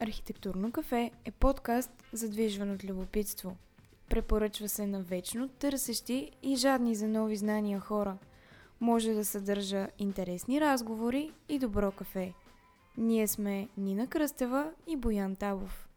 [0.00, 3.56] Архитектурно кафе е подкаст, задвижван от любопитство.
[4.10, 8.18] Препоръчва се на вечно търсещи и жадни за нови знания хора.
[8.80, 12.32] Може да съдържа интересни разговори и добро кафе.
[12.96, 15.87] Ние сме Нина Кръстева и Боян Табов.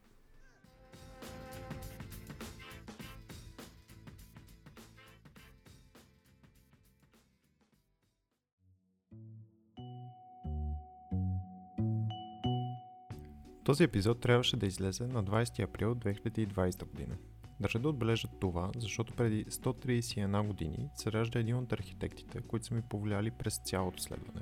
[13.63, 17.15] Този епизод трябваше да излезе на 20 април 2020 година.
[17.59, 22.73] Държа да отбележа това, защото преди 131 години се ражда един от архитектите, които са
[22.73, 24.41] ми повлияли през цялото следване.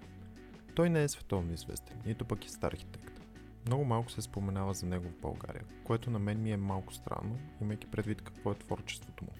[0.76, 3.22] Той не е световно известен, нито пък е стар архитект.
[3.68, 7.40] Много малко се споменава за него в България, което на мен ми е малко странно,
[7.62, 9.32] имайки предвид какво е творчеството му.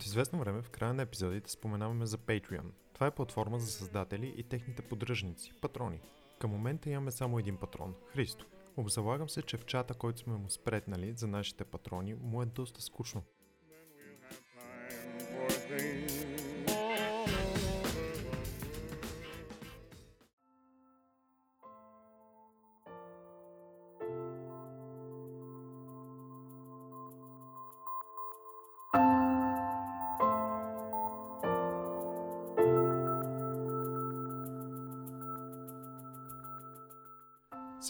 [0.00, 2.70] От известно време в края на епизодите споменаваме за Patreon.
[2.94, 6.00] Това е платформа за създатели и техните поддръжници, патрони.
[6.38, 8.46] Към момента имаме само един патрон– Христо.
[8.76, 12.82] Обзалагам се, че в чата, който сме му спретнали за нашите патрони, му е доста
[12.82, 13.22] скучно.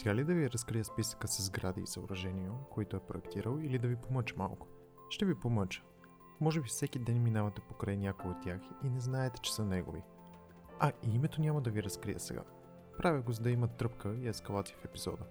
[0.01, 3.87] Сега ли да ви разкрия списъка с сгради и съоръжения, които е проектирал или да
[3.87, 4.67] ви помъча малко?
[5.09, 5.83] Ще ви помъча.
[6.39, 10.01] Може би всеки ден минавате покрай някой от тях и не знаете, че са негови.
[10.79, 12.43] А, и името няма да ви разкрия сега.
[12.97, 15.23] Правя го за да има тръпка и ескалация в епизода.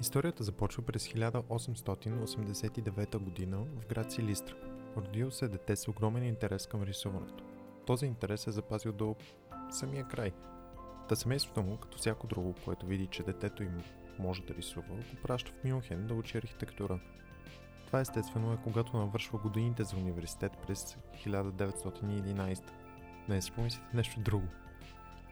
[0.00, 4.54] Историята започва през 1889 година в град Силистра.
[4.96, 7.45] Родил се дете с огромен интерес към рисуването
[7.86, 9.16] този интерес е запазил до
[9.70, 10.32] самия край.
[11.08, 13.82] Та семейството му, като всяко друго, което види, че детето им
[14.18, 17.00] може да рисува, го праща в Мюнхен да учи архитектура.
[17.86, 20.96] Това естествено е когато навършва годините за университет през
[21.26, 22.62] 1911.
[23.28, 24.46] Не си помислите нещо друго.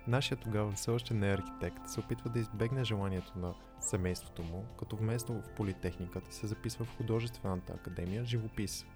[0.06, 4.64] Нашия тогава все още не е архитект, се опитва да избегне желанието на семейството му,
[4.78, 8.86] като вместо в политехниката се записва в художествената академия живопис.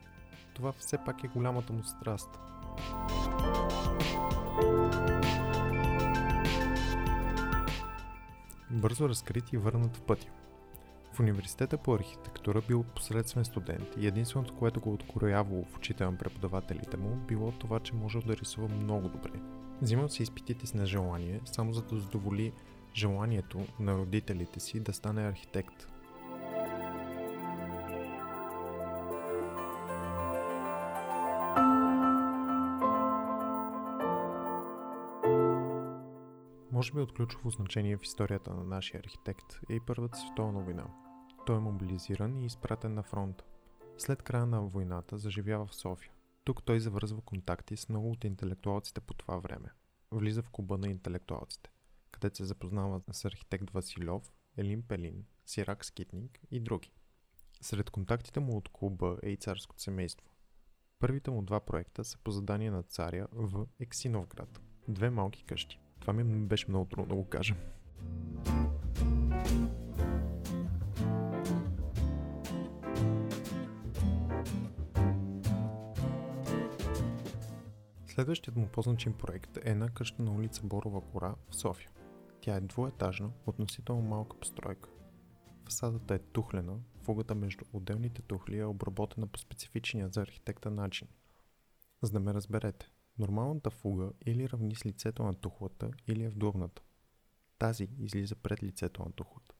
[0.54, 2.30] Това все пак е голямата му страст–
[8.70, 10.26] Бързо разкрит и върнат в пътя.
[11.12, 16.18] В университета по архитектура бил посредствен студент и единственото, което го откроявало в очите на
[16.18, 19.40] преподавателите му, било това, че може да рисува много добре.
[19.82, 22.52] Взимал си изпитите с нежелание, само за да задоволи
[22.94, 25.86] желанието на родителите си да стане архитект–
[36.88, 40.86] Може би от ключово значение в историята на нашия архитект е и Първата световна война.
[41.46, 43.44] Той е мобилизиран и изпратен на фронта.
[43.98, 46.12] След края на войната заживява в София.
[46.44, 49.68] Тук той завързва контакти с много от интелектуалците по това време.
[50.10, 51.70] Влиза в клуба на интелектуалците,
[52.10, 56.92] където се запознава с архитект Василев, Елин Пелин, Сирак Скитник и други.
[57.60, 60.26] Сред контактите му от клуба е и царското семейство.
[60.98, 64.60] Първите му два проекта са по задание на царя в Ексиновград.
[64.88, 65.80] Две малки къщи.
[66.00, 67.54] Това ми беше много трудно да го кажа.
[78.06, 81.90] Следващият му по-значим проект е една къща на улица Борова гора в София.
[82.40, 84.88] Тя е двуетажна, относително малка постройка.
[85.64, 91.08] Фасадата е тухлена, фугата между отделните тухли е обработена по специфичния за архитекта начин.
[92.02, 96.82] За да ме разберете, Нормалната фуга или равни с лицето на тухлата, или е вдурната.
[97.58, 99.54] Тази излиза пред лицето на тухлата.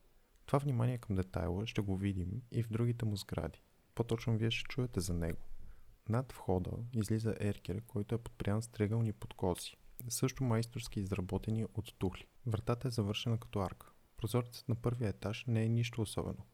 [0.47, 3.63] Това внимание към детайла ще го видим и в другите му сгради.
[3.95, 5.39] По-точно вие ще чуете за него.
[6.09, 9.77] Над входа излиза еркер, който е подпрян с триъгълни подкоси,
[10.09, 12.27] също майсторски изработени от тухли.
[12.47, 13.93] Вратата е завършена като арка.
[14.17, 16.47] Прозорецът на първия етаж не е нищо особено.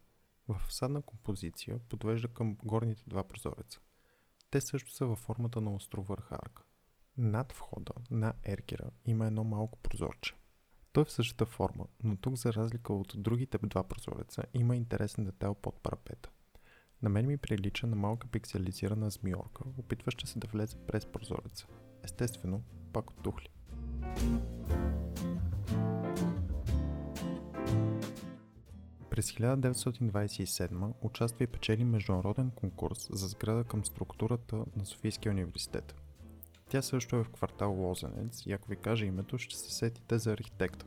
[0.49, 3.81] В фасадна композиция подвежда към горните два прозореца.
[4.51, 6.63] Те също са във формата на островърха арка.
[7.19, 10.35] Над входа на Еркера има едно малко прозорче.
[10.93, 15.25] Той е в същата форма, но тук за разлика от другите два прозореца има интересен
[15.25, 16.31] детайл под парапета.
[17.03, 21.67] На мен ми прилича на малка пикселизирана змиорка, опитваща се да влезе през прозореца.
[22.05, 22.63] Естествено,
[22.93, 23.49] пак оттухли.
[29.11, 36.04] През 1927 участва и печели международен конкурс за сграда към структурата на Софийския университет.
[36.69, 40.33] Тя също е в квартал Лозенец и ако ви кажа името, ще се сетите за
[40.33, 40.87] архитекта.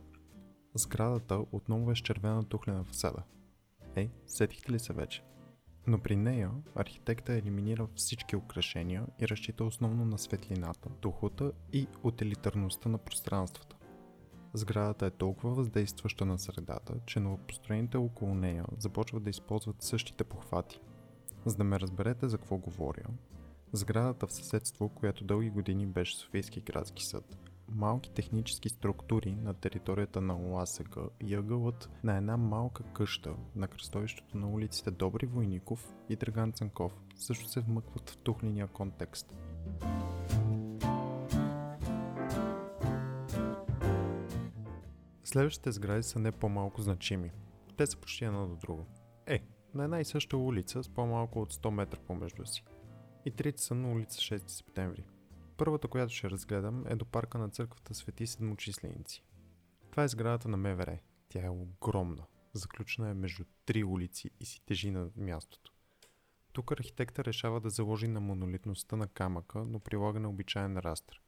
[0.74, 3.22] Сградата отново е с червена тухлена фасада.
[3.96, 5.24] Ей, сетихте ли се вече?
[5.86, 12.88] Но при нея архитекта елиминира всички украшения и разчита основно на светлината, духота и утилитарността
[12.88, 13.76] на пространствата.
[14.54, 20.80] Сградата е толкова въздействаща на средата, че новопостроените около нея започват да използват същите похвати.
[21.46, 23.04] За да ме разберете за какво говоря,
[23.72, 27.38] сградата в съседство, която дълги години беше Софийски градски съд,
[27.68, 34.38] малки технически структури на територията на ОАСГ и ъгълът на една малка къща на кръстовището
[34.38, 39.36] на улиците Добри Войников и Драган Цанков също се вмъкват в тухления контекст.
[45.24, 47.30] Следващите сгради са не по-малко значими.
[47.76, 48.86] Те са почти едно до друго.
[49.26, 49.42] Е,
[49.74, 52.64] на една и съща улица с по-малко от 100 метра помежду си.
[53.28, 55.04] И трите са на улица 6 септември.
[55.56, 59.24] Първата, която ще разгледам, е до парка на църквата Свети Седмочисленици.
[59.90, 60.98] Това е сградата на МВР.
[61.28, 62.24] Тя е огромна.
[62.52, 65.72] Заключена е между три улици и си тежи на мястото.
[66.52, 71.22] Тук архитекта решава да заложи на монолитността на камъка, но прилага на обичайен растър.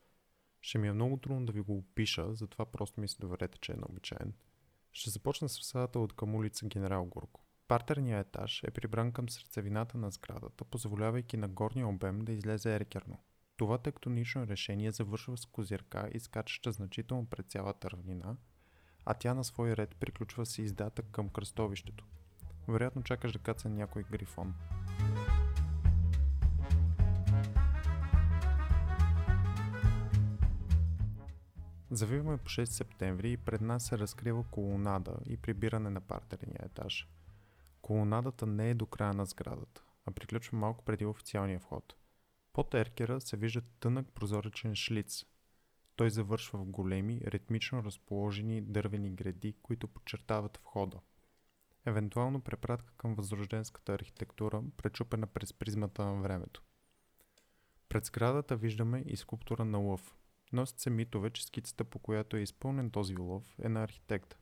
[0.60, 3.72] Ще ми е много трудно да ви го опиша, затова просто ми се доверете, че
[3.72, 4.32] е необичайен.
[4.92, 7.40] Ще започна с фасадата от към улица Генерал Горко.
[7.70, 13.18] Партерният етаж е прибран към сърцевината на сградата, позволявайки на горния обем да излезе еркерно.
[13.56, 18.36] Това тектонично решение завършва с козирка, изкачаща значително пред цялата равнина,
[19.04, 22.04] а тя на свой ред приключва с издатък към кръстовището.
[22.68, 24.54] Вероятно чакаш да каца някой грифон.
[31.90, 37.08] Завиваме по 6 септември и пред нас се разкрива колонада и прибиране на партерния етаж.
[37.90, 41.94] Колонадата не е до края на сградата, а приключва малко преди официалния вход.
[42.52, 45.24] Под еркера се вижда тънък прозоречен шлиц.
[45.96, 51.00] Той завършва в големи, ритмично разположени дървени гради, които подчертават входа.
[51.86, 56.62] Евентуално препратка към възрожденската архитектура, пречупена през призмата на времето.
[57.88, 60.14] Пред сградата виждаме и скулптура на лъв–
[60.52, 64.36] Носят се митове, че скицата, по която е изпълнен този улов, е на архитект.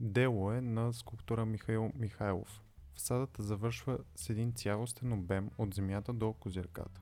[0.00, 2.62] Дело е на скулптура Михаил Михайлов.
[2.94, 7.00] Фасадата завършва с един цялостен обем от земята до козирката.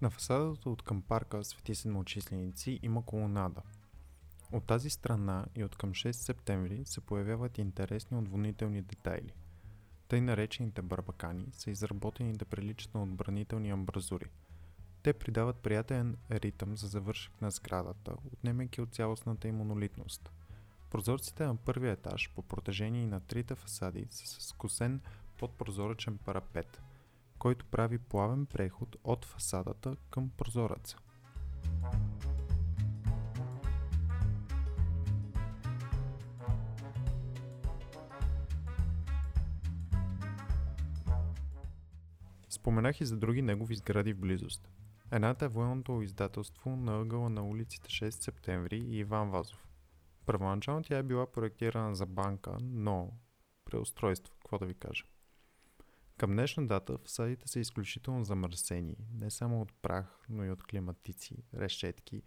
[0.00, 3.62] На фасадата от към парка Свети Седмочисленици има колонада.
[4.52, 9.32] От тази страна и от към 6 септември се появяват интересни отводнителни детайли–
[10.10, 14.24] тъй наречените барбакани са изработени да приличат на отбранителни амбразури.
[15.02, 20.30] Те придават приятен ритъм за завършък на сградата, отнемайки от цялостната им монолитност.
[20.90, 25.00] Прозорците на първия етаж по протежение на трите фасади са с косен
[25.38, 26.82] подпрозоречен парапет,
[27.38, 30.96] който прави плавен преход от фасадата към прозореца.
[42.48, 44.68] Споменах и за други негови сгради в близост.
[45.12, 49.68] Едната е военното издателство на ъгъла на улиците 6 септември и Иван Вазов.
[50.26, 53.12] Първоначално тя е била проектирана за банка, но
[53.64, 55.04] преустройство, какво да ви кажа.
[56.18, 61.44] Към днешна дата фасадите са изключително замърсени, не само от прах, но и от климатици,
[61.54, 62.22] решетки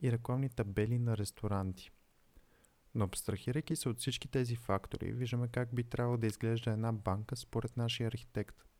[0.00, 1.90] и рекламни табели на ресторанти.
[2.94, 7.36] Но абстрахирайки се от всички тези фактори, виждаме как би трябвало да изглежда една банка
[7.36, 8.64] според нашия архитект–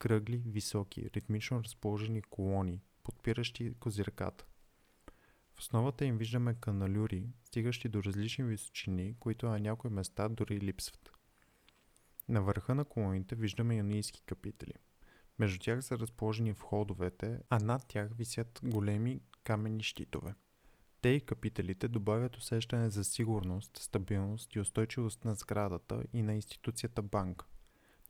[0.00, 4.44] кръгли, високи, ритмично разположени колони, подпиращи козирката.
[5.54, 11.10] В основата им виждаме каналюри, стигащи до различни височини, които на някои места дори липсват.
[12.28, 14.74] На върха на колоните виждаме юнийски капители.
[15.38, 20.34] Между тях са разположени входовете, а над тях висят големи камени щитове.
[21.00, 27.02] Те и капителите добавят усещане за сигурност, стабилност и устойчивост на сградата и на институцията
[27.02, 27.46] банка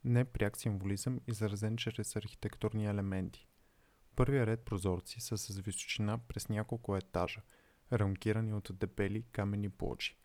[0.04, 3.48] не пряк символизъм, изразен чрез архитектурни елементи.
[4.16, 7.42] Първия ред прозорци са с височина през няколко етажа,
[7.92, 10.16] рамкирани от дебели камени плочи.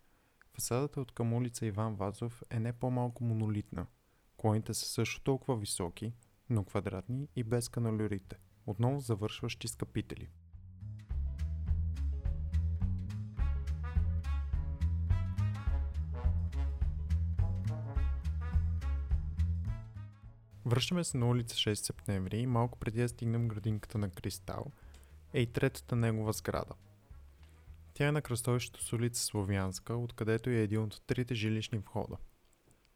[0.53, 3.87] Фасадата от към улица Иван Вазов е не по-малко монолитна.
[4.37, 6.13] Клоните са също толкова високи,
[6.49, 10.29] но квадратни и без каналюрите, отново завършващи с капители–
[20.65, 24.71] Връщаме се на улица 6 септември малко преди да стигнем градинката на Кристал
[25.33, 26.73] е и третата негова сграда.
[27.93, 32.17] Тя е на кръстовището с улица Славянска, откъдето е един от трите жилищни входа.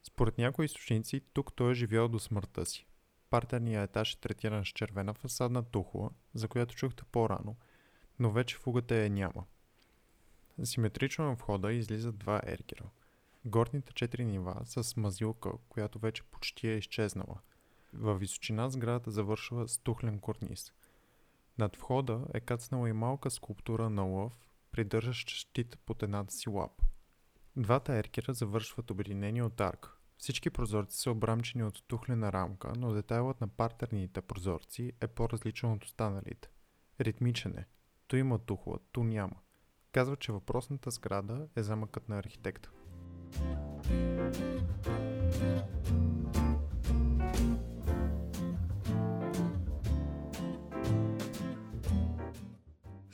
[0.02, 2.86] Според някои източници, тук той е живял до смъртта си.
[3.30, 7.56] Партерният етаж е третиран с червена фасадна тухла, за която чухте по-рано,
[8.18, 9.44] но вече фугата е няма.
[10.64, 12.90] Симетрично на входа излизат два еркера.
[13.44, 17.38] Горните четири нива са с мазилка, която вече почти е изчезнала.
[17.92, 20.72] Във височина сградата завършва с тухлен корниз.
[21.58, 24.32] Над входа е кацнала и малка скулптура на лъв,
[24.72, 26.84] придържащ щит под едната си лапа.
[27.56, 29.96] Двата еркера завършват обединени от арк.
[30.16, 35.84] Всички прозорци са обрамчени от тухлена рамка, но детайлът на партерните прозорци е по-различен от
[35.84, 36.50] останалите.
[37.00, 37.66] Ритмичен е.
[38.06, 39.36] То има тухла, то няма.
[39.92, 42.70] Казва, че въпросната сграда е замъкът на архитекта.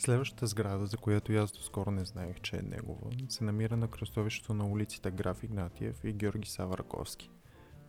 [0.07, 3.89] Следващата сграда, за която и аз доскоро не знаех, че е негова, се намира на
[3.89, 7.31] кръстовището на улиците Граф Игнатиев и Георги Савараковски.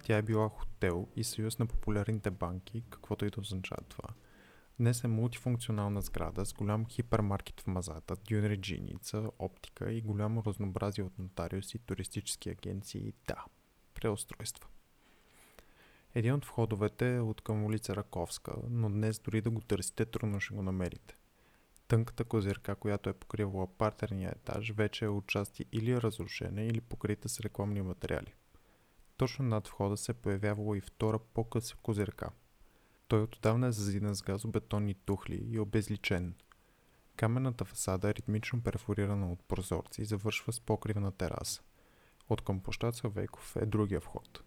[0.04, 4.10] Тя е била хотел и съюз на популярните банки, каквото и да означава това.
[4.80, 11.04] Днес е мултифункционална сграда с голям хипермаркет в мазата, дюнери джиница, оптика и голямо разнообразие
[11.04, 13.46] от нотариуси, туристически агенции и да,
[13.94, 14.68] преустройства.
[16.16, 20.40] Един от входовете е от към улица Раковска, но днес дори да го търсите, трудно
[20.40, 21.18] ще го намерите.
[21.88, 27.40] Тънката козирка, която е покривала партерния етаж, вече е отчасти или разрушена, или покрита с
[27.40, 28.34] рекламни материали.
[29.18, 32.30] Точно над входа се е появявала и втора по-къса козирка.
[33.08, 36.36] Той отдавна е зазидан с газобетонни тухли и обезличен.
[37.16, 41.62] Каменната фасада е ритмично перфорирана от прозорци и завършва с покривна тераса.
[42.30, 44.44] От към площад Вейков е другия вход.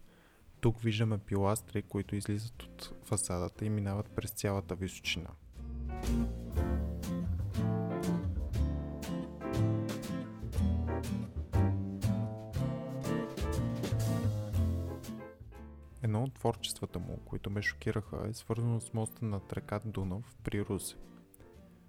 [0.60, 5.30] Тук виждаме пиластри, които излизат от фасадата и минават през цялата височина.
[16.10, 20.64] Едно от творчествата му, които ме шокираха, е свързано с моста на река Дунав при
[20.64, 20.96] Русе.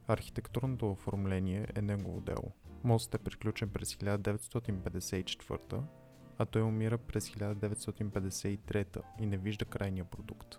[0.08, 2.52] Архитектурното оформление е негово дело.
[2.84, 5.84] Мостът е приключен през 1954,
[6.38, 10.58] а той умира през 1953 и не вижда крайния продукт.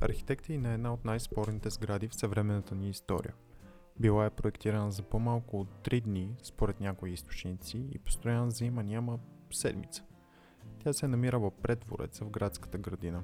[0.00, 3.34] Архитект и на една от най-спорните сгради в съвременната ни история–
[4.00, 8.82] била е проектирана за по-малко от 3 дни, според някои източници, и построена за има
[8.82, 9.18] няма
[9.52, 10.04] седмица.
[10.78, 13.22] Тя се е намирала пред двореца в градската градина.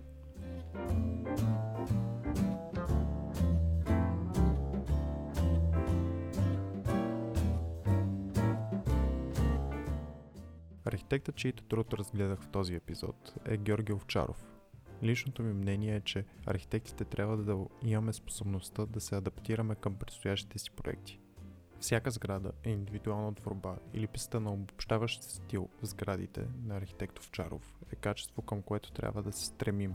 [10.85, 14.45] Архитектът, чието труд разгледах в този епизод, е Георги Овчаров–
[15.03, 20.59] Личното ми мнение е, че архитектите трябва да имаме способността да се адаптираме към предстоящите
[20.59, 21.19] си проекти.
[21.81, 27.75] Всяка сграда е индивидуална творба и липсата на обобщаващ стил в сградите на архитект Овчаров
[27.93, 29.95] е качество към което трябва да се стремим.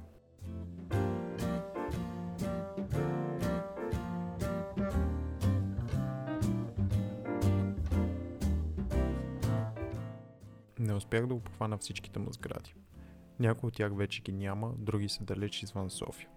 [10.80, 12.76] Не успях да обхвана всичките му сгради.
[13.40, 16.30] Някои от тях вече ги няма, други са далеч извън София.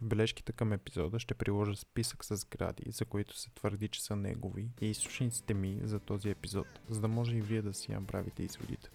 [0.00, 4.16] В бележките към епизода ще приложа списък с сгради, за които се твърди, че са
[4.16, 8.42] негови и източниците ми за този епизод, за да може и вие да си направите
[8.42, 8.90] изводите.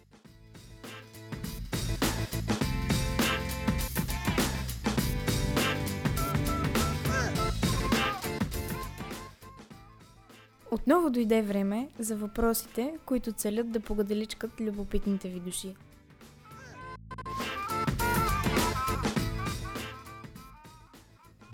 [10.72, 15.76] Отново дойде време за въпросите, които целят да погаделичкат любопитните ви души–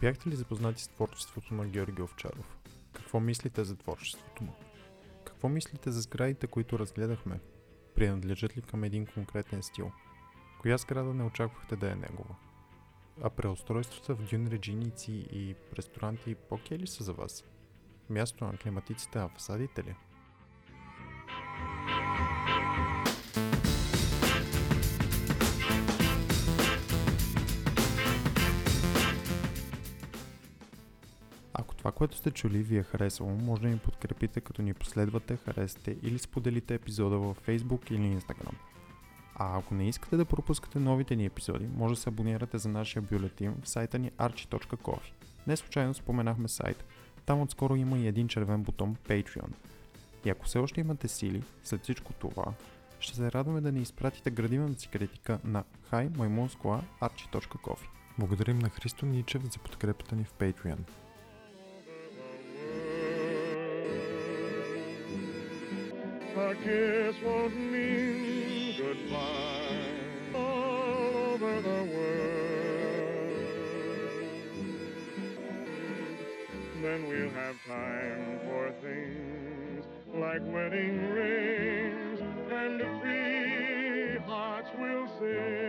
[0.01, 2.57] Бяхте ли запознати с творчеството на Георги Овчаров?
[2.93, 4.53] Какво мислите за творчеството му?
[5.25, 7.39] Какво мислите за сградите, които разгледахме?
[7.95, 9.91] Принадлежат ли към един конкретен стил?
[10.61, 12.35] Коя сграда не очаквахте да е негова?
[13.21, 17.43] А преустройствата в дюн реджиници и ресторанти по ли са за вас?
[18.09, 19.95] Място на климатиците на фасадите ли?
[31.97, 36.19] Което сте чули ви е харесало, може да ни подкрепите като ни последвате, харесате или
[36.19, 38.53] споделите епизода във Facebook или Instagram.
[39.35, 43.01] А ако не искате да пропускате новите ни епизоди, може да се абонирате за нашия
[43.01, 45.11] бюлетин в сайта ни archi.coffee.
[45.47, 46.85] Не случайно споменахме сайт.
[47.25, 49.51] Там отскоро има и един червен бутон Patreon.
[50.25, 52.45] И ако все още имате сили, след всичко това,
[52.99, 57.87] ще се радваме да ни изпратите градивната си критика на highmaimonskoa.archi.coffee.
[58.19, 61.06] Благодарим на Христо Ничев за подкрепата ни в Patreon.
[66.37, 73.37] a kiss won't mean goodbye all over the world.
[76.81, 82.19] Then we'll have time for things like wedding rings
[82.51, 85.66] and free hearts will sing.